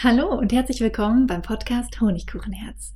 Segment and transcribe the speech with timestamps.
[0.00, 2.94] Hallo und herzlich willkommen beim Podcast Honigkuchenherz.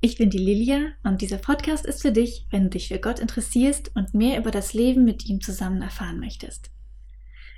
[0.00, 3.20] Ich bin die Lilia und dieser Podcast ist für dich, wenn du dich für Gott
[3.20, 6.72] interessierst und mehr über das Leben mit ihm zusammen erfahren möchtest.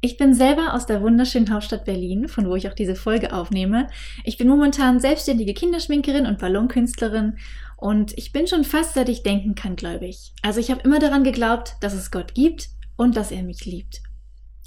[0.00, 3.88] Ich bin selber aus der wunderschönen Hauptstadt Berlin, von wo ich auch diese Folge aufnehme.
[4.22, 7.38] Ich bin momentan selbstständige Kinderschminkerin und Ballonkünstlerin
[7.76, 10.32] und ich bin schon fast seit ich denken kann gläubig.
[10.42, 14.00] Also ich habe immer daran geglaubt, dass es Gott gibt und dass er mich liebt.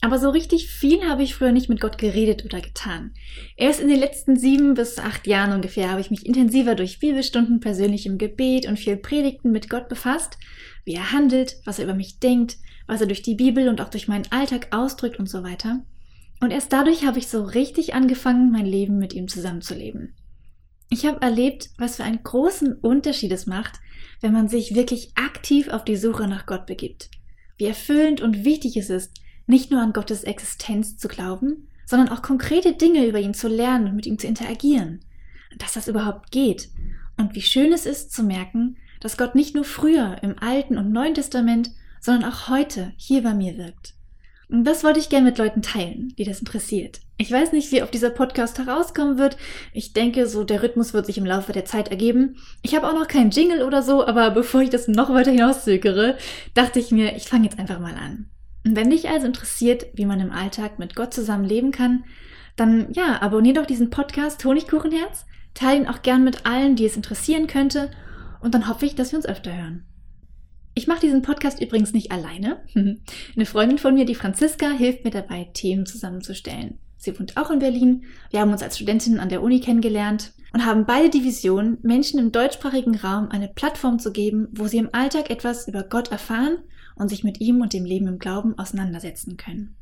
[0.04, 3.14] Aber so richtig viel habe ich früher nicht mit Gott geredet oder getan.
[3.56, 7.62] Erst in den letzten sieben bis acht Jahren ungefähr habe ich mich intensiver durch Bibelstunden
[7.62, 10.38] persönlich im Gebet und viel Predigten mit Gott befasst,
[10.84, 13.88] wie er handelt, was er über mich denkt, was er durch die Bibel und auch
[13.88, 15.86] durch meinen Alltag ausdrückt und so weiter.
[16.41, 20.18] Und erst dadurch habe ich so richtig angefangen, mein Leben mit ihm zusammenzuleben.
[20.90, 23.80] Ich habe erlebt, was für einen großen Unterschied es macht,
[24.20, 27.10] wenn man sich wirklich aktiv auf die Suche nach Gott begibt.
[27.55, 32.22] Wie erfüllend und wichtig es ist, nicht nur an Gottes Existenz zu glauben, sondern auch
[32.22, 35.02] konkrete Dinge über ihn zu lernen und mit ihm zu interagieren.
[35.58, 36.70] Dass das überhaupt geht.
[37.18, 40.91] Und wie schön es ist zu merken, dass Gott nicht nur früher im Alten und
[40.91, 43.94] Neuen Testament, sondern auch heute hier bei mir wirkt.
[44.50, 47.00] Und das wollte ich gerne mit Leuten teilen, die das interessiert.
[47.18, 49.38] Ich weiß nicht, wie auf dieser Podcast herauskommen wird.
[49.72, 52.38] Ich denke, so der Rhythmus wird sich im Laufe der Zeit ergeben.
[52.62, 56.18] Ich habe auch noch keinen Jingle oder so, aber bevor ich das noch weiter hinauszögere,
[56.54, 58.30] dachte ich mir, ich fange jetzt einfach mal an.
[58.64, 62.06] Wenn dich also interessiert, wie man im Alltag mit Gott zusammen leben kann,
[62.56, 66.96] dann ja, abonnier doch diesen Podcast Honigkuchenherz, teile ihn auch gern mit allen, die es
[66.96, 67.91] interessieren könnte
[68.41, 69.86] und dann hoffe ich, dass wir uns öfter hören.
[70.75, 72.64] Ich mache diesen Podcast übrigens nicht alleine.
[72.74, 76.80] Eine Freundin von mir, die Franziska, hilft mir dabei, Themen zusammenzustellen.
[76.97, 78.06] Sie wohnt auch in Berlin.
[78.30, 82.19] Wir haben uns als Studentinnen an der Uni kennengelernt und haben beide die Vision, Menschen
[82.19, 86.59] im deutschsprachigen Raum eine Plattform zu geben, wo sie im Alltag etwas über Gott erfahren
[86.96, 89.75] und sich mit ihm und dem Leben im Glauben auseinandersetzen können.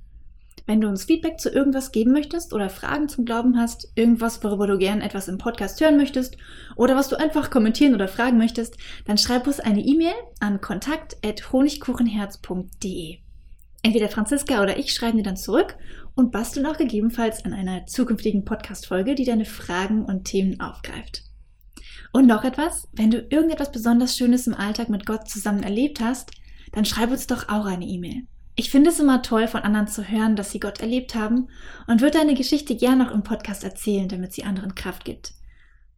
[0.67, 4.67] Wenn du uns Feedback zu irgendwas geben möchtest oder Fragen zum Glauben hast, irgendwas, worüber
[4.67, 6.37] du gern etwas im Podcast hören möchtest
[6.75, 13.17] oder was du einfach kommentieren oder fragen möchtest, dann schreib uns eine E-Mail an kontakt.honigkuchenherz.de.
[13.83, 15.75] Entweder Franziska oder ich schreiben dir dann zurück
[16.15, 21.23] und basteln auch gegebenenfalls an einer zukünftigen Podcast-Folge, die deine Fragen und Themen aufgreift.
[22.13, 26.31] Und noch etwas, wenn du irgendetwas besonders Schönes im Alltag mit Gott zusammen erlebt hast,
[26.71, 28.23] dann schreib uns doch auch eine E-Mail.
[28.55, 31.47] Ich finde es immer toll, von anderen zu hören, dass sie Gott erlebt haben
[31.87, 35.33] und würde deine Geschichte gern noch im Podcast erzählen, damit sie anderen Kraft gibt.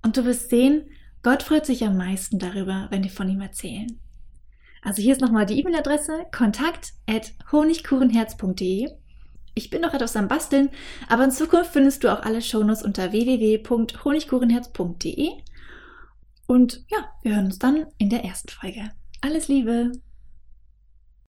[0.04, 0.84] Und du wirst sehen,
[1.24, 4.00] Gott freut sich am meisten darüber, wenn wir von ihm erzählen.
[4.82, 8.90] Also hier ist nochmal die E-Mail-Adresse kontakt at honigkuchenherz.de.
[9.56, 10.70] Ich bin noch etwas am Basteln,
[11.08, 15.30] aber in Zukunft findest du auch alle Shownotes unter www.honigkuchenherz.de.
[16.48, 18.92] Und ja, wir hören uns dann in der ersten Folge.
[19.22, 19.92] Alles Liebe!